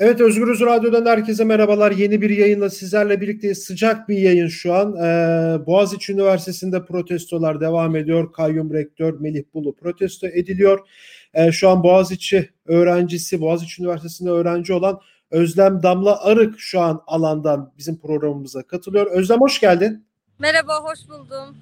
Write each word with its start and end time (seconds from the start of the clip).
Evet 0.00 0.20
Özgürüz 0.20 0.60
Radyo'dan 0.60 1.06
herkese 1.06 1.44
merhabalar. 1.44 1.92
Yeni 1.92 2.20
bir 2.20 2.30
yayınla 2.30 2.70
sizlerle 2.70 3.20
birlikte 3.20 3.54
sıcak 3.54 4.08
bir 4.08 4.18
yayın 4.18 4.48
şu 4.48 4.74
an. 4.74 4.96
Ee, 4.96 5.66
Boğaziçi 5.66 6.12
Üniversitesi'nde 6.12 6.84
protestolar 6.84 7.60
devam 7.60 7.96
ediyor. 7.96 8.32
Kayyum 8.32 8.72
Rektör 8.72 9.20
Melih 9.20 9.42
Bulu 9.54 9.76
protesto 9.76 10.26
ediliyor. 10.26 10.88
Ee, 11.34 11.52
şu 11.52 11.68
an 11.68 11.82
Boğaziçi 11.82 12.50
öğrencisi, 12.66 13.40
Boğaziçi 13.40 13.82
Üniversitesi'nde 13.82 14.30
öğrenci 14.30 14.72
olan 14.72 15.00
Özlem 15.30 15.82
Damla 15.82 16.24
Arık 16.24 16.60
şu 16.60 16.80
an 16.80 17.02
alandan 17.06 17.72
bizim 17.78 18.00
programımıza 18.00 18.62
katılıyor. 18.62 19.06
Özlem 19.06 19.40
hoş 19.40 19.60
geldin. 19.60 20.06
Merhaba, 20.38 20.80
hoş 20.82 20.98
buldum. 21.08 21.56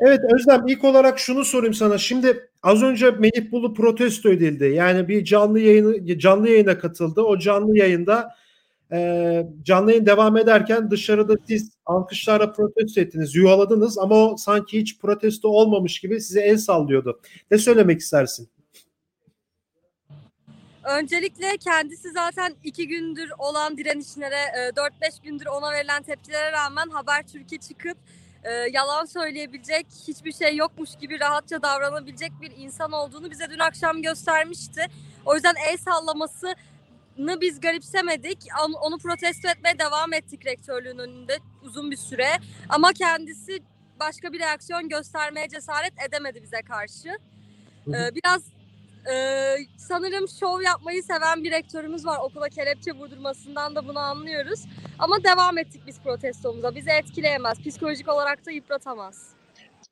Evet 0.00 0.20
Özlem 0.34 0.66
ilk 0.66 0.84
olarak 0.84 1.18
şunu 1.18 1.44
sorayım 1.44 1.74
sana. 1.74 1.98
Şimdi 1.98 2.48
az 2.62 2.82
önce 2.82 3.10
Melih 3.10 3.52
Bulu 3.52 3.74
protesto 3.74 4.32
edildi. 4.32 4.64
Yani 4.64 5.08
bir 5.08 5.24
canlı 5.24 5.60
yayını 5.60 6.18
canlı 6.18 6.48
yayına 6.48 6.78
katıldı. 6.78 7.22
O 7.22 7.38
canlı 7.38 7.78
yayında 7.78 8.34
e, 8.92 9.46
canlı 9.62 9.90
yayın 9.90 10.06
devam 10.06 10.36
ederken 10.36 10.90
dışarıda 10.90 11.34
siz 11.48 11.70
alkışlarla 11.86 12.52
protesto 12.52 13.00
ettiniz, 13.00 13.34
yuvaladınız 13.34 13.98
ama 13.98 14.14
o 14.14 14.36
sanki 14.36 14.80
hiç 14.80 14.98
protesto 14.98 15.48
olmamış 15.48 16.00
gibi 16.00 16.20
size 16.20 16.40
el 16.40 16.56
sallıyordu. 16.56 17.20
Ne 17.50 17.58
söylemek 17.58 18.00
istersin? 18.00 18.48
Öncelikle 20.84 21.56
kendisi 21.56 22.10
zaten 22.10 22.54
iki 22.64 22.88
gündür 22.88 23.30
olan 23.38 23.76
direnişlere, 23.76 24.70
4-5 24.76 25.22
gündür 25.24 25.46
ona 25.46 25.72
verilen 25.72 26.02
tepkilere 26.02 26.52
rağmen 26.52 26.88
Haber 26.88 27.26
Türkiye 27.26 27.60
çıkıp 27.60 27.98
e, 28.46 28.52
yalan 28.72 29.04
söyleyebilecek, 29.04 29.86
hiçbir 30.08 30.32
şey 30.32 30.56
yokmuş 30.56 30.90
gibi 31.00 31.20
rahatça 31.20 31.62
davranabilecek 31.62 32.32
bir 32.40 32.52
insan 32.56 32.92
olduğunu 32.92 33.30
bize 33.30 33.50
dün 33.50 33.58
akşam 33.58 34.02
göstermişti. 34.02 34.86
O 35.24 35.34
yüzden 35.34 35.54
el 35.70 35.76
sallamasını 35.76 37.40
biz 37.40 37.60
garipsemedik. 37.60 38.38
Onu 38.80 38.98
protesto 38.98 39.48
etmeye 39.48 39.78
devam 39.78 40.12
ettik 40.12 40.46
rektörlüğün 40.46 40.98
önünde 40.98 41.38
uzun 41.62 41.90
bir 41.90 41.96
süre. 41.96 42.28
Ama 42.68 42.92
kendisi 42.92 43.62
başka 44.00 44.32
bir 44.32 44.38
reaksiyon 44.38 44.88
göstermeye 44.88 45.48
cesaret 45.48 45.92
edemedi 46.08 46.42
bize 46.42 46.62
karşı. 46.62 47.08
Ee, 47.88 48.14
biraz 48.14 48.42
ee, 49.12 49.56
sanırım 49.76 50.28
şov 50.40 50.60
yapmayı 50.60 51.02
seven 51.02 51.44
bir 51.44 51.50
rektörümüz 51.50 52.06
var. 52.06 52.18
Okula 52.24 52.48
kelepçe 52.48 52.92
vurdurmasından 52.92 53.74
da 53.74 53.88
bunu 53.88 53.98
anlıyoruz. 53.98 54.64
Ama 54.98 55.24
devam 55.24 55.58
ettik 55.58 55.82
biz 55.86 56.00
protestomuza. 56.00 56.74
Bizi 56.74 56.90
etkileyemez. 56.90 57.60
Psikolojik 57.60 58.08
olarak 58.08 58.46
da 58.46 58.50
yıpratamaz. 58.50 59.28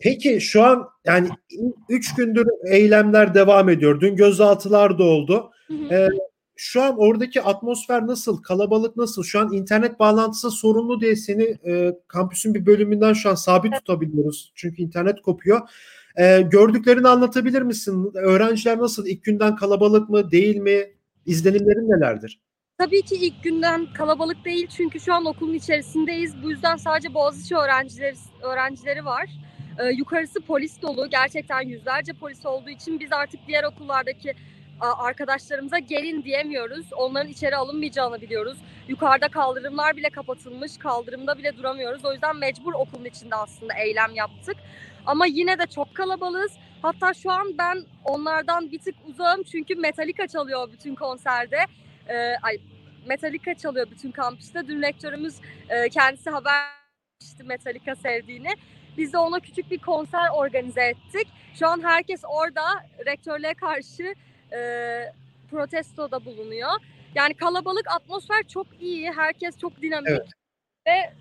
Peki 0.01 0.41
şu 0.41 0.63
an 0.63 0.89
yani 1.05 1.29
üç 1.89 2.15
gündür 2.15 2.47
eylemler 2.67 3.35
devam 3.35 3.69
ediyor. 3.69 4.01
Dün 4.01 4.17
gözaltılar 4.17 4.99
da 4.99 5.03
oldu. 5.05 5.51
Ee, 5.91 6.09
şu 6.57 6.83
an 6.83 6.99
oradaki 6.99 7.43
atmosfer 7.43 8.07
nasıl? 8.07 8.43
Kalabalık 8.43 8.97
nasıl? 8.97 9.23
Şu 9.23 9.41
an 9.41 9.53
internet 9.53 9.99
bağlantısı 10.01 10.51
sorunlu 10.51 11.01
diye 11.01 11.17
seni 11.17 11.43
e, 11.43 11.99
kampüsün 12.09 12.55
bir 12.55 12.67
bölümünden 12.67 13.13
şu 13.13 13.31
an 13.31 13.35
sabit 13.35 13.75
tutabiliyoruz. 13.75 14.53
Çünkü 14.55 14.83
internet 14.83 15.23
kopuyor. 15.23 15.69
E, 16.19 16.41
gördüklerini 16.41 17.09
anlatabilir 17.09 17.63
misin? 17.63 18.13
Öğrenciler 18.15 18.79
nasıl? 18.79 19.07
İlk 19.07 19.25
günden 19.25 19.57
kalabalık 19.57 20.09
mı, 20.09 20.31
değil 20.31 20.57
mi? 20.57 20.85
İzlenimlerin 21.27 21.91
nelerdir? 21.91 22.41
Tabii 22.79 23.03
ki 23.03 23.15
ilk 23.15 23.45
günden 23.45 23.93
kalabalık 23.93 24.45
değil 24.45 24.67
çünkü 24.77 25.01
şu 25.01 25.15
an 25.15 25.27
okulun 25.27 25.55
içerisindeyiz. 25.55 26.43
Bu 26.43 26.51
yüzden 26.51 26.77
sadece 26.77 27.15
Boğaziçi 27.15 27.57
öğrencileri, 27.57 28.15
öğrencileri 28.43 29.05
var. 29.05 29.31
Ee, 29.79 29.91
yukarısı 29.91 30.41
polis 30.41 30.83
dolu. 30.83 31.11
Gerçekten 31.11 31.63
yüzlerce 31.63 32.13
polis 32.13 32.47
olduğu 32.47 32.71
için 32.71 33.01
biz 33.01 33.13
artık 33.13 33.41
diğer 33.49 33.65
okullardaki 33.65 34.35
arkadaşlarımıza 34.81 35.79
gelin 35.79 36.23
diyemiyoruz. 36.23 36.93
Onların 36.93 37.29
içeri 37.29 37.57
alınmayacağını 37.57 38.21
biliyoruz. 38.21 38.59
Yukarıda 38.89 39.29
kaldırımlar 39.29 39.97
bile 39.97 40.11
kapatılmış. 40.11 40.79
Kaldırımda 40.79 41.39
bile 41.39 41.57
duramıyoruz. 41.57 42.05
O 42.05 42.13
yüzden 42.13 42.37
mecbur 42.37 42.73
okulun 42.73 43.05
içinde 43.05 43.35
aslında 43.35 43.75
eylem 43.75 44.15
yaptık. 44.15 44.57
Ama 45.07 45.27
yine 45.27 45.59
de 45.59 45.67
çok 45.67 45.95
kalabalığız. 45.95 46.53
Hatta 46.83 47.15
şu 47.15 47.31
an 47.31 47.59
ben 47.59 47.85
onlardan 48.05 48.71
bir 48.71 48.79
tık 48.79 48.95
uzağım 49.07 49.43
çünkü 49.43 49.75
Metallica 49.75 50.27
çalıyor 50.27 50.73
bütün 50.73 50.95
konserde. 50.95 51.59
Ee, 52.09 52.35
ay 52.43 52.59
Metallica 53.07 53.55
çalıyor 53.55 53.87
bütün 53.91 54.11
kampüste. 54.11 54.69
Dün 54.69 54.83
rektörümüz 54.83 55.35
e, 55.69 55.89
kendisi 55.89 56.31
haber 56.31 56.85
vermişti 57.25 57.45
Metallica 57.45 57.97
sevdiğini. 57.97 58.51
Biz 58.97 59.13
de 59.13 59.19
ona 59.19 59.41
küçük 59.41 59.71
bir 59.71 59.79
konser 59.79 60.29
organize 60.35 60.83
ettik. 60.83 61.29
Şu 61.55 61.69
an 61.69 61.83
herkes 61.83 62.21
orada 62.29 62.63
rektörlüğe 63.07 63.55
karşı 63.55 64.15
e, 64.57 65.13
protestoda 65.51 66.25
bulunuyor. 66.25 66.71
Yani 67.15 67.35
kalabalık 67.35 67.91
atmosfer 67.97 68.43
çok 68.49 68.67
iyi. 68.81 69.13
Herkes 69.13 69.59
çok 69.59 69.83
dinamik. 69.83 70.09
Evet. 70.09 70.27
Ve 70.87 71.13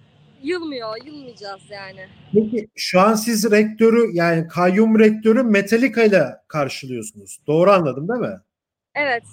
yılmıyor, 0.44 1.06
yılmayacağız 1.06 1.62
yani. 1.70 2.08
Peki 2.34 2.68
şu 2.76 3.00
an 3.00 3.14
siz 3.14 3.52
rektörü 3.52 4.10
yani 4.14 4.48
kayyum 4.48 5.00
rektörü 5.00 5.44
Metallica 5.44 6.04
ile 6.04 6.26
karşılıyorsunuz. 6.48 7.40
Doğru 7.48 7.72
anladım 7.72 8.08
değil 8.08 8.20
mi? 8.20 8.40
Evet. 8.96 9.24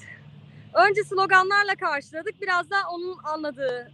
Önce 0.89 1.05
sloganlarla 1.05 1.75
karşıladık. 1.81 2.41
Biraz 2.43 2.71
da 2.71 2.77
onun 2.95 3.19
anladığı, 3.25 3.93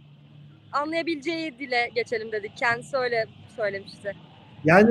anlayabileceği 0.71 1.59
dile 1.59 1.89
geçelim 1.95 2.31
dedik. 2.31 2.57
Kendisi 2.57 2.97
öyle 2.97 3.25
söylemişti. 3.55 4.15
Yani 4.63 4.89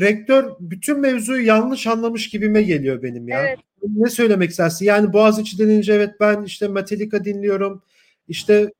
rektör 0.00 0.52
bütün 0.60 1.00
mevzuyu 1.00 1.46
yanlış 1.46 1.86
anlamış 1.86 2.28
gibime 2.30 2.62
geliyor 2.62 3.02
benim 3.02 3.28
ya. 3.28 3.40
Evet. 3.40 3.58
Ne 3.88 4.10
söylemek 4.10 4.50
istersin? 4.50 4.84
Yani 4.84 5.12
Boğaziçi 5.12 5.58
denince 5.58 5.92
evet 5.92 6.10
ben 6.20 6.42
işte 6.42 6.68
Metallica 6.68 7.24
dinliyorum. 7.24 7.82
İşte 8.28 8.72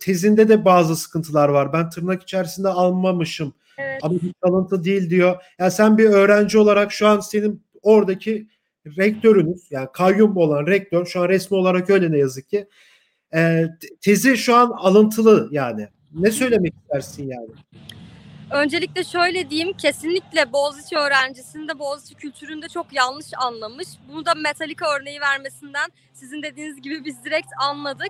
tezinde 0.00 0.48
de 0.48 0.64
bazı 0.64 0.96
sıkıntılar 0.96 1.48
var. 1.48 1.72
Ben 1.72 1.90
tırnak 1.90 2.22
içerisinde 2.22 2.68
almamışım. 2.68 3.54
Evet. 3.78 3.98
Ama 4.02 4.14
bir 4.14 4.34
alıntı 4.42 4.84
değil 4.84 5.10
diyor. 5.10 5.36
Yani 5.58 5.70
sen 5.70 5.98
bir 5.98 6.04
öğrenci 6.04 6.58
olarak 6.58 6.92
şu 6.92 7.06
an 7.06 7.20
senin 7.20 7.62
oradaki 7.82 8.48
rektörünüz 8.98 9.70
yani 9.70 9.88
kayyum 9.92 10.36
olan 10.36 10.66
rektör 10.66 11.06
şu 11.06 11.20
an 11.20 11.28
resmi 11.28 11.56
olarak 11.56 11.90
öyle 11.90 12.12
ne 12.12 12.18
yazık 12.18 12.48
ki 12.48 12.68
e, 13.34 13.66
tezi 14.00 14.36
şu 14.36 14.56
an 14.56 14.70
alıntılı 14.70 15.48
yani. 15.50 15.88
Ne 16.14 16.30
söylemek 16.30 16.74
istersin 16.82 17.28
yani? 17.28 17.48
Öncelikle 18.52 19.04
şöyle 19.04 19.50
diyeyim, 19.50 19.72
kesinlikle 19.72 20.52
Boğaziçi 20.52 20.96
öğrencisinde 20.96 21.78
Boğaziçi 21.78 22.14
kültüründe 22.14 22.68
çok 22.68 22.92
yanlış 22.92 23.26
anlamış. 23.38 23.88
Bunu 24.08 24.26
da 24.26 24.34
Metallica 24.34 24.86
örneği 24.96 25.20
vermesinden 25.20 25.90
sizin 26.14 26.42
dediğiniz 26.42 26.82
gibi 26.82 27.04
biz 27.04 27.24
direkt 27.24 27.48
anladık. 27.60 28.08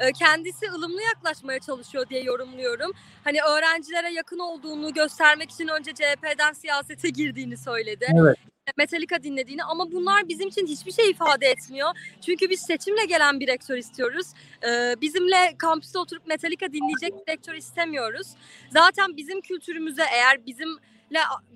Ee, 0.00 0.12
kendisi 0.12 0.70
ılımlı 0.70 1.02
yaklaşmaya 1.02 1.58
çalışıyor 1.58 2.08
diye 2.08 2.22
yorumluyorum. 2.22 2.92
Hani 3.24 3.38
öğrencilere 3.42 4.10
yakın 4.12 4.38
olduğunu 4.38 4.94
göstermek 4.94 5.50
için 5.50 5.68
önce 5.68 5.92
CHP'den 5.94 6.52
siyasete 6.52 7.08
girdiğini 7.08 7.56
söyledi. 7.56 8.06
Evet. 8.20 8.38
Metallica 8.76 9.22
dinlediğini 9.22 9.64
ama 9.64 9.92
bunlar 9.92 10.28
bizim 10.28 10.48
için 10.48 10.66
hiçbir 10.66 10.92
şey 10.92 11.10
ifade 11.10 11.46
etmiyor. 11.46 11.88
Çünkü 12.20 12.50
biz 12.50 12.60
seçimle 12.60 13.04
gelen 13.04 13.40
bir 13.40 13.46
rektör 13.46 13.76
istiyoruz. 13.76 14.26
Ee, 14.66 14.94
bizimle 15.00 15.54
kampüste 15.58 15.98
oturup 15.98 16.26
Metallica 16.26 16.72
dinleyecek 16.72 17.12
bir 17.12 17.32
rektör 17.32 17.54
istemiyoruz. 17.54 18.26
Zaten 18.70 19.16
bizim 19.16 19.40
kültürümüze 19.40 20.04
eğer 20.12 20.46
bizim 20.46 20.78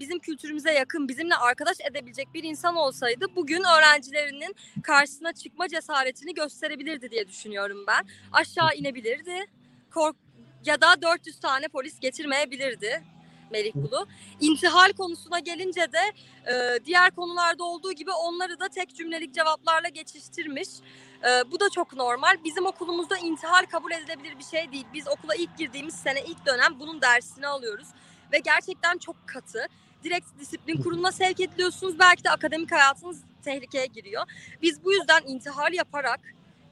bizim 0.01 0.19
kültürümüze 0.19 0.73
yakın, 0.73 1.09
bizimle 1.09 1.35
arkadaş 1.35 1.77
edebilecek 1.91 2.29
bir 2.35 2.45
insan 2.45 2.77
olsaydı 2.77 3.27
bugün 3.37 3.63
öğrencilerinin 3.77 4.55
karşısına 4.83 5.33
çıkma 5.33 5.69
cesaretini 5.69 6.35
gösterebilirdi 6.35 7.11
diye 7.11 7.29
düşünüyorum 7.29 7.85
ben. 7.89 8.05
Aşağı 8.33 8.75
inebilirdi. 8.75 9.45
Kork 9.95 10.17
ya 10.65 10.81
da 10.81 11.03
400 11.03 11.41
tane 11.41 11.69
polis 11.69 12.01
getirmeyebilirdi 12.01 13.03
Melih 13.51 13.73
Kulu. 13.73 14.07
İntihal 14.41 14.93
konusuna 14.93 15.39
gelince 15.39 15.87
de 15.93 16.13
e, 16.53 16.85
diğer 16.85 17.11
konularda 17.11 17.65
olduğu 17.65 17.93
gibi 17.93 18.11
onları 18.11 18.61
da 18.61 18.69
tek 18.69 18.95
cümlelik 18.95 19.35
cevaplarla 19.35 19.89
geçiştirmiş. 19.89 20.69
E, 21.25 21.51
bu 21.51 21.61
da 21.61 21.71
çok 21.71 21.97
normal. 21.97 22.37
Bizim 22.45 22.67
okulumuzda 22.67 23.19
intihal 23.19 23.67
kabul 23.67 23.93
edilebilir 23.93 24.39
bir 24.39 24.45
şey 24.45 24.73
değil. 24.73 24.87
Biz 24.95 25.09
okula 25.09 25.35
ilk 25.35 25.59
girdiğimiz 25.59 25.95
sene 25.95 26.23
ilk 26.23 26.47
dönem 26.47 26.81
bunun 26.81 27.01
dersini 27.03 27.47
alıyoruz 27.47 27.89
ve 28.33 28.39
gerçekten 28.39 28.99
çok 28.99 29.17
katı. 29.27 29.67
Direkt 30.05 30.27
disiplin 30.41 30.83
kuruluna 30.83 31.13
sevk 31.13 31.41
ediliyorsunuz. 31.41 31.99
Belki 31.99 32.25
de 32.25 32.31
akademik 32.31 32.73
hayatınız 32.73 33.23
tehlikeye 33.45 33.87
giriyor. 33.87 34.23
Biz 34.63 34.85
bu 34.85 34.93
yüzden 34.93 35.23
intihar 35.27 35.73
yaparak 35.73 36.21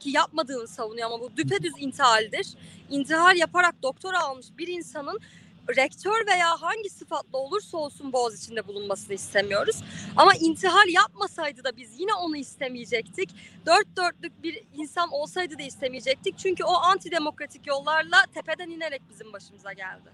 ki 0.01 0.11
yapmadığını 0.11 0.69
savunuyor 0.69 1.07
ama 1.07 1.21
bu 1.21 1.37
düpedüz 1.37 1.73
intihaldir. 1.79 2.47
İntihar 2.91 3.35
yaparak 3.35 3.83
doktora 3.83 4.23
almış 4.23 4.47
bir 4.59 4.69
insanın 4.69 5.21
rektör 5.69 6.27
veya 6.27 6.49
hangi 6.61 6.91
sıfatla 6.91 7.39
olursa 7.39 7.79
olsun 7.79 8.13
boğaz 8.13 8.43
içinde 8.43 8.67
bulunmasını 8.67 9.15
istemiyoruz. 9.15 9.77
Ama 10.17 10.33
intihal 10.41 10.89
yapmasaydı 10.89 11.65
da 11.65 11.77
biz 11.77 12.01
yine 12.01 12.15
onu 12.15 12.37
istemeyecektik. 12.37 13.31
Dört 13.67 13.97
dörtlük 13.97 14.43
bir 14.43 14.63
insan 14.75 15.09
olsaydı 15.13 15.59
da 15.59 15.63
istemeyecektik. 15.63 16.39
Çünkü 16.39 16.65
o 16.65 16.73
antidemokratik 16.73 17.67
yollarla 17.67 18.17
tepeden 18.35 18.71
inerek 18.71 19.03
bizim 19.11 19.33
başımıza 19.33 19.73
geldi. 19.73 20.11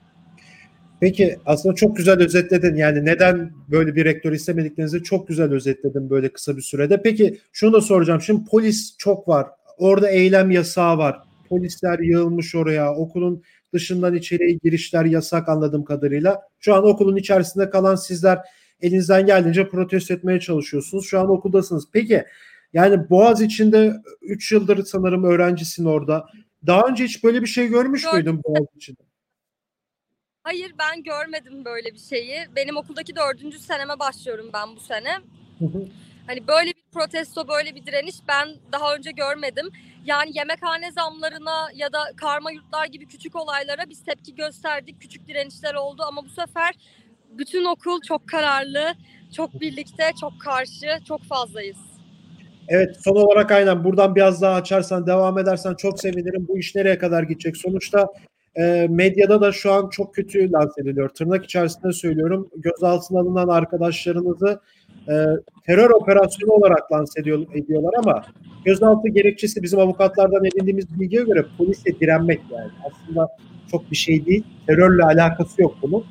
Peki 1.01 1.39
aslında 1.47 1.75
çok 1.75 1.97
güzel 1.97 2.23
özetledin. 2.23 2.75
Yani 2.75 3.05
neden 3.05 3.53
böyle 3.71 3.95
bir 3.95 4.05
rektör 4.05 4.33
istemediklerinizi 4.33 5.03
çok 5.03 5.29
güzel 5.29 5.53
özetledin 5.53 6.11
böyle 6.11 6.33
kısa 6.33 6.57
bir 6.57 6.63
sürede. 6.63 7.03
Peki 7.03 7.39
şunu 7.53 7.73
da 7.73 7.81
soracağım. 7.81 8.21
Şimdi 8.21 8.45
polis 8.45 8.97
çok 8.99 9.29
var. 9.29 9.47
Orada 9.79 10.11
eylem 10.11 10.51
yasağı 10.51 10.99
var. 10.99 11.19
Polisler 11.49 11.99
yığılmış 11.99 12.55
oraya. 12.55 12.95
Okulun 12.95 13.43
dışından 13.73 14.15
içeriye 14.15 14.59
girişler 14.65 15.05
yasak 15.05 15.49
anladığım 15.49 15.85
kadarıyla. 15.85 16.43
Şu 16.61 16.75
an 16.75 16.85
okulun 16.85 17.17
içerisinde 17.17 17.71
kalan 17.71 17.95
sizler 17.95 18.39
elinizden 18.81 19.27
geldiğince 19.27 19.69
protesto 19.69 20.15
etmeye 20.15 20.41
çalışıyorsunuz. 20.41 21.07
Şu 21.07 21.21
an 21.21 21.31
okuldasınız. 21.31 21.85
Peki 21.93 22.25
yani 22.73 23.11
Boğaz 23.11 23.43
içinde 23.43 23.93
3 24.23 24.53
yıldır 24.53 24.85
sanırım 24.85 25.25
öğrencisin 25.25 25.85
orada. 25.85 26.27
Daha 26.67 26.87
önce 26.87 27.05
hiç 27.05 27.25
böyle 27.25 27.43
bir 27.43 27.47
şey 27.47 27.69
görmüş 27.69 28.03
Gördüm. 28.03 28.17
müydün 28.17 28.43
Boğaz 28.45 28.67
içinde? 28.77 29.03
Hayır 30.43 30.73
ben 30.79 31.03
görmedim 31.03 31.65
böyle 31.65 31.95
bir 31.95 31.99
şeyi. 31.99 32.39
Benim 32.57 32.77
okuldaki 32.77 33.17
dördüncü 33.17 33.59
seneme 33.59 33.99
başlıyorum 33.99 34.51
ben 34.55 34.77
bu 34.77 34.81
sene. 34.81 35.19
Hani 36.27 36.47
böyle 36.47 36.71
bir 36.71 36.85
protesto, 36.93 37.49
böyle 37.49 37.75
bir 37.75 37.87
direniş 37.87 38.17
ben 38.29 38.49
daha 38.73 38.95
önce 38.95 39.11
görmedim. 39.11 39.71
Yani 40.05 40.31
yemekhane 40.35 40.93
zamlarına 40.93 41.69
ya 41.75 41.93
da 41.93 41.99
karma 42.17 42.51
yurtlar 42.51 42.87
gibi 42.87 43.07
küçük 43.07 43.37
olaylara 43.37 43.83
biz 43.91 44.05
tepki 44.05 44.35
gösterdik. 44.35 45.01
Küçük 45.01 45.29
direnişler 45.29 45.75
oldu 45.75 46.03
ama 46.09 46.25
bu 46.25 46.29
sefer 46.29 46.75
bütün 47.31 47.65
okul 47.65 48.01
çok 48.09 48.29
kararlı, 48.29 48.95
çok 49.37 49.61
birlikte, 49.61 50.11
çok 50.21 50.33
karşı, 50.41 50.99
çok 51.09 51.23
fazlayız. 51.23 51.79
Evet 52.69 52.97
son 53.05 53.17
olarak 53.17 53.51
aynen 53.51 53.85
buradan 53.85 54.15
biraz 54.15 54.43
daha 54.43 54.55
açarsan 54.55 55.07
devam 55.07 55.39
edersen 55.39 55.75
çok 55.75 56.01
sevinirim. 56.01 56.49
Bu 56.49 56.59
iş 56.59 56.75
nereye 56.75 56.99
kadar 56.99 57.23
gidecek? 57.23 57.57
Sonuçta 57.57 58.07
e, 58.57 58.87
medyada 58.91 59.41
da 59.41 59.53
şu 59.53 59.73
an 59.73 59.89
çok 59.89 60.15
kötü 60.15 60.53
lanse 60.53 60.81
ediliyor. 60.81 61.09
Tırnak 61.09 61.45
içerisinde 61.45 61.93
söylüyorum. 61.93 62.49
Gözaltına 62.57 63.21
alınan 63.21 63.49
arkadaşlarınızı 63.49 64.61
e, 65.09 65.15
terör 65.67 65.91
operasyonu 65.91 66.53
olarak 66.53 66.93
lanse 66.93 67.21
ediyor, 67.21 67.47
ediyorlar 67.55 67.95
ama 67.99 68.25
gözaltı 68.65 69.09
gerekçesi 69.09 69.63
bizim 69.63 69.79
avukatlardan 69.79 70.45
edindiğimiz 70.45 71.01
bilgiye 71.01 71.23
göre 71.23 71.47
polise 71.59 72.01
direnmek 72.01 72.41
yani. 72.51 72.71
Aslında 72.85 73.29
çok 73.71 73.91
bir 73.91 73.97
şey 73.97 74.27
değil. 74.27 74.45
Terörle 74.67 75.05
alakası 75.05 75.63
yok 75.63 75.77
bunun. 75.83 76.05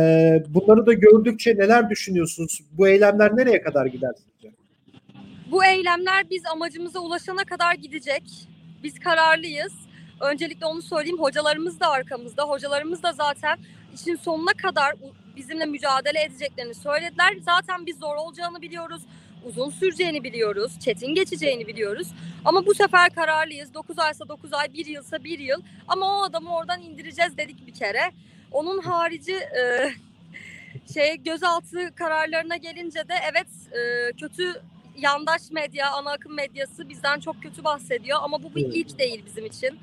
E, 0.00 0.44
bunları 0.48 0.86
da 0.86 0.92
gördükçe 0.92 1.56
neler 1.56 1.90
düşünüyorsunuz? 1.90 2.60
Bu 2.72 2.88
eylemler 2.88 3.36
nereye 3.36 3.62
kadar 3.62 3.86
gider 3.86 4.12
sizce? 4.16 4.54
Bu 5.50 5.64
eylemler 5.64 6.30
biz 6.30 6.42
amacımıza 6.52 7.00
ulaşana 7.00 7.44
kadar 7.44 7.74
gidecek. 7.74 8.22
Biz 8.82 8.98
kararlıyız. 8.98 9.72
Öncelikle 10.20 10.66
onu 10.66 10.82
söyleyeyim. 10.82 11.18
Hocalarımız 11.18 11.80
da 11.80 11.90
arkamızda. 11.90 12.42
Hocalarımız 12.42 13.02
da 13.02 13.12
zaten 13.12 13.58
işin 13.94 14.16
sonuna 14.16 14.52
kadar 14.52 14.94
bizimle 15.36 15.64
mücadele 15.64 16.22
edeceklerini 16.22 16.74
söylediler. 16.74 17.36
Zaten 17.42 17.86
biz 17.86 17.98
zor 17.98 18.16
olacağını 18.16 18.62
biliyoruz. 18.62 19.02
Uzun 19.44 19.70
süreceğini 19.70 20.24
biliyoruz. 20.24 20.72
Çetin 20.80 21.14
geçeceğini 21.14 21.66
biliyoruz. 21.66 22.08
Ama 22.44 22.66
bu 22.66 22.74
sefer 22.74 23.10
kararlıyız. 23.10 23.74
9 23.74 23.98
aysa 23.98 24.28
9 24.28 24.52
ay, 24.52 24.72
1 24.72 24.86
yılsa 24.86 25.24
1 25.24 25.38
yıl. 25.38 25.62
Ama 25.88 26.18
o 26.18 26.22
adamı 26.22 26.56
oradan 26.56 26.82
indireceğiz 26.82 27.36
dedik 27.36 27.66
bir 27.66 27.74
kere. 27.74 28.12
Onun 28.52 28.78
harici 28.82 29.34
e, 29.34 29.90
şey 30.94 31.16
gözaltı 31.16 31.94
kararlarına 31.94 32.56
gelince 32.56 33.08
de 33.08 33.14
evet 33.32 33.46
e, 33.72 34.12
kötü 34.12 34.62
yandaş 34.96 35.50
medya, 35.50 35.90
ana 35.90 36.10
akım 36.10 36.34
medyası 36.34 36.88
bizden 36.88 37.20
çok 37.20 37.42
kötü 37.42 37.64
bahsediyor 37.64 38.18
ama 38.22 38.42
bu 38.42 38.54
bir 38.54 38.66
ilk 38.66 38.98
değil 38.98 39.22
bizim 39.26 39.46
için. 39.46 39.78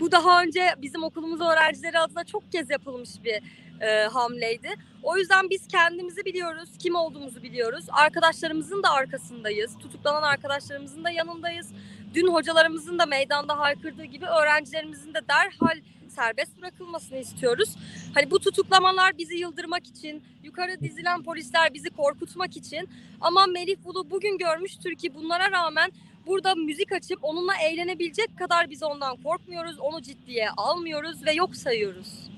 Bu 0.00 0.12
daha 0.12 0.42
önce 0.42 0.74
bizim 0.82 1.02
okulumuz 1.02 1.40
öğrencileri 1.40 1.98
adına 1.98 2.24
çok 2.24 2.52
kez 2.52 2.70
yapılmış 2.70 3.10
bir 3.24 3.42
e, 3.80 4.04
hamleydi. 4.04 4.68
O 5.02 5.16
yüzden 5.16 5.50
biz 5.50 5.66
kendimizi 5.68 6.24
biliyoruz, 6.24 6.68
kim 6.78 6.94
olduğumuzu 6.94 7.42
biliyoruz. 7.42 7.84
Arkadaşlarımızın 7.88 8.82
da 8.82 8.90
arkasındayız. 8.90 9.78
Tutuklanan 9.78 10.22
arkadaşlarımızın 10.22 11.04
da 11.04 11.10
yanındayız. 11.10 11.72
Dün 12.14 12.28
hocalarımızın 12.28 12.98
da 12.98 13.06
meydanda 13.06 13.58
haykırdığı 13.58 14.04
gibi 14.04 14.26
öğrencilerimizin 14.26 15.14
de 15.14 15.20
derhal 15.28 15.80
serbest 16.08 16.60
bırakılmasını 16.60 17.18
istiyoruz. 17.18 17.76
Hani 18.14 18.30
bu 18.30 18.38
tutuklamalar 18.38 19.18
bizi 19.18 19.36
yıldırmak 19.36 19.86
için, 19.86 20.22
yukarı 20.44 20.80
dizilen 20.80 21.22
polisler 21.22 21.74
bizi 21.74 21.90
korkutmak 21.90 22.56
için 22.56 22.88
ama 23.20 23.46
Melih 23.46 23.76
Bulu 23.84 24.10
bugün 24.10 24.38
görmüştür 24.38 24.94
ki 24.94 25.14
bunlara 25.14 25.50
rağmen 25.50 25.92
burada 26.26 26.54
müzik 26.54 26.92
açıp 26.92 27.18
onunla 27.22 27.52
eğlenebilecek 27.56 28.38
kadar 28.38 28.70
biz 28.70 28.82
ondan 28.82 29.16
korkmuyoruz, 29.22 29.78
onu 29.80 30.02
ciddiye 30.02 30.50
almıyoruz 30.56 31.26
ve 31.26 31.32
yok 31.32 31.56
sayıyoruz. 31.56 32.30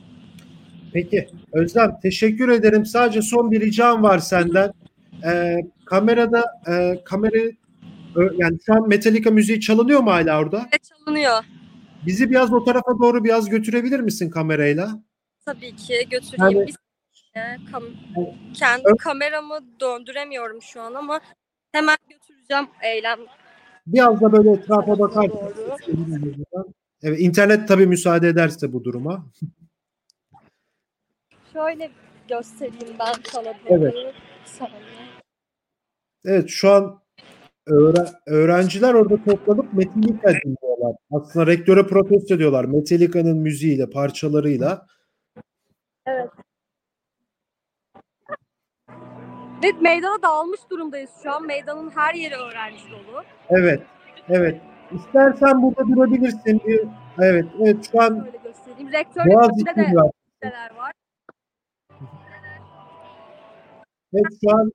Peki 0.93 1.29
Özlem 1.52 2.00
teşekkür 2.02 2.49
ederim. 2.49 2.87
Sadece 2.87 3.23
son 3.23 3.50
bir 3.50 3.61
ricam 3.61 4.02
var 4.02 4.19
senden. 4.19 4.73
Ee, 5.26 5.56
kamerada 5.84 6.44
e, 6.69 7.05
kamera 7.05 7.50
yani 8.37 8.58
şu 8.67 8.75
an 8.75 8.88
Metallica 8.88 9.31
müziği 9.31 9.61
çalınıyor 9.61 10.00
mu 10.00 10.11
hala 10.11 10.38
orada? 10.38 10.67
Evet 10.73 10.82
çalınıyor. 10.84 11.44
Bizi 12.06 12.31
biraz 12.31 12.52
o 12.52 12.64
tarafa 12.64 12.99
doğru 12.99 13.25
biraz 13.25 13.49
götürebilir 13.49 14.00
misin 14.00 14.31
kamerayla? 14.31 15.02
Tabii 15.46 15.76
ki 15.76 16.06
götüreyim. 16.11 16.58
Yani, 16.58 16.67
Bir 16.67 17.73
kam 17.73 17.82
kendi 18.55 18.82
Ö- 18.84 18.96
kameramı 18.96 19.61
döndüremiyorum 19.81 20.62
şu 20.62 20.81
an 20.81 20.94
ama 20.94 21.20
hemen 21.73 21.96
götüreceğim 22.11 22.67
eylem. 22.82 23.19
Biraz 23.87 24.20
da 24.20 24.32
böyle 24.32 24.50
etrafa 24.50 24.99
bakar. 24.99 25.31
Evet, 27.02 27.20
internet 27.20 27.69
tabii 27.69 27.87
müsaade 27.87 28.29
ederse 28.29 28.73
bu 28.73 28.84
duruma. 28.84 29.26
Şöyle 31.52 31.90
göstereyim 32.29 32.96
ben 32.99 33.14
sana. 33.25 33.55
Evet. 33.67 33.94
Evet 36.25 36.49
şu 36.49 36.70
an 36.70 37.02
öğrenciler 38.26 38.94
orada 38.94 39.25
toplanıp 39.25 39.75
Metallica 39.75 40.40
dinliyorlar. 40.44 40.96
Aslında 41.11 41.46
rektöre 41.46 41.87
protesto 41.87 42.34
ediyorlar. 42.34 42.64
Metallica'nın 42.64 43.38
müziğiyle, 43.38 43.90
parçalarıyla. 43.90 44.87
Evet. 46.06 46.31
Ve 49.62 49.73
meydana 49.81 50.23
dağılmış 50.23 50.61
durumdayız 50.70 51.11
şu 51.23 51.32
an. 51.32 51.47
Meydanın 51.47 51.91
her 51.91 52.14
yeri 52.14 52.35
öğrenci 52.35 52.85
dolu. 52.91 53.23
Evet. 53.50 53.82
Evet. 54.29 54.61
İstersen 54.93 55.62
burada 55.62 55.88
durabilirsin. 55.88 56.62
Evet. 57.20 57.47
Evet 57.61 57.91
şu 57.93 58.03
an 58.03 58.09
Şöyle 58.25 58.38
göstereyim. 58.44 58.93
Rektörlükte 58.93 59.76
de 59.76 59.97
var. 59.97 60.93
Evet 64.14 64.32
şu 64.44 64.56
an 64.56 64.73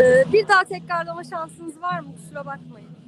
Ee, 0.00 0.32
bir 0.32 0.48
daha 0.48 0.64
tekrarlama 0.64 1.24
şansınız 1.24 1.82
var 1.82 2.00
mı? 2.00 2.08
Kusura 2.16 2.46
bakmayın. 2.46 3.01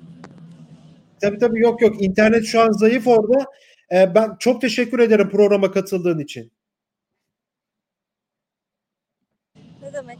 Tabii 1.20 1.38
tabii 1.38 1.60
yok 1.60 1.82
yok. 1.82 2.02
İnternet 2.02 2.44
şu 2.44 2.60
an 2.60 2.70
zayıf 2.70 3.06
orada. 3.06 3.44
Ee, 3.92 4.14
ben 4.14 4.36
çok 4.38 4.60
teşekkür 4.60 4.98
ederim 4.98 5.30
programa 5.30 5.70
katıldığın 5.70 6.18
için. 6.18 6.52
Ne 9.82 9.92
demek? 9.92 10.18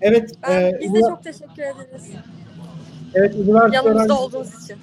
Evet. 0.00 0.30
Ben, 0.48 0.60
e, 0.60 0.78
biz 0.80 0.94
de 0.94 1.00
çok 1.00 1.22
teşekkür 1.24 1.62
ederiz. 1.62 2.10
Evet, 3.14 3.34
üniversite 3.34 3.76
Yanımızda 3.76 3.90
öğrencisi, 3.90 4.12
olduğunuz 4.12 4.64
için. 4.64 4.76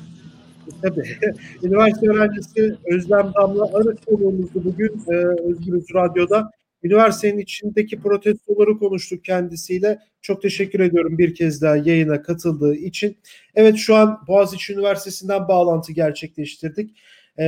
Tabii. 0.82 1.18
üniversite 1.64 2.10
öğrencisi 2.10 2.76
Özlem 2.86 3.34
Damla 3.36 3.78
Arıç 3.78 4.00
konuğumuzdu 4.06 4.64
bugün 4.64 5.04
e, 5.12 5.16
Özgürüz 5.50 5.86
Radyo'da. 5.94 6.52
Üniversitenin 6.84 7.40
içindeki 7.40 8.00
protestoları 8.00 8.78
konuştuk 8.78 9.24
kendisiyle. 9.24 10.00
Çok 10.22 10.42
teşekkür 10.42 10.80
ediyorum 10.80 11.18
bir 11.18 11.36
kez 11.36 11.62
daha 11.62 11.78
yayına 11.78 12.22
katıldığı 12.22 12.76
için. 12.76 13.18
Evet 13.56 13.78
şu 13.78 13.96
an 13.96 14.20
Boğaziçi 14.28 14.74
Üniversitesi'nden 14.74 15.48
bağlantı 15.48 15.94
gerçekleştirdik. 15.94 16.98
Ee, 17.40 17.44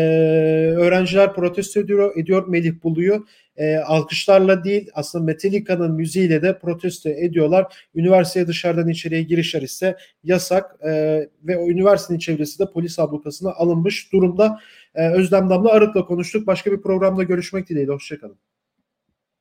öğrenciler 0.78 1.34
protesto 1.34 1.80
ediyor, 1.80 2.18
ediyor 2.18 2.48
Melih 2.48 2.74
Bulu'yu. 2.84 3.26
Ee, 3.58 3.76
alkışlarla 3.76 4.64
değil 4.64 4.90
aslında 4.94 5.26
Metallica'nın 5.26 5.96
müziğiyle 5.96 6.42
de 6.42 6.60
protesto 6.60 7.10
ediyorlar. 7.10 7.88
Üniversiteye 7.96 8.48
dışarıdan 8.48 8.88
içeriye 8.88 9.24
girişler 9.24 9.62
ise 9.62 9.98
yasak 10.24 10.76
ee, 10.86 11.30
ve 11.44 11.58
o 11.58 11.70
üniversitenin 11.70 12.20
çevresi 12.20 12.60
de 12.60 12.64
polis 12.74 13.00
ablukasına 13.00 13.52
alınmış 13.52 14.14
durumda. 14.14 14.60
Ee, 14.96 15.10
Özlem 15.10 15.50
Damla 15.50 15.72
Arık'la 15.72 16.06
konuştuk. 16.06 16.48
Başka 16.48 16.72
bir 16.72 16.82
programda 16.82 17.24
görüşmek 17.24 17.70
dileğiyle. 17.70 17.92
Hoşçakalın. 17.92 18.49